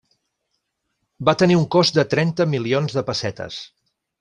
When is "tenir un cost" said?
1.41-1.99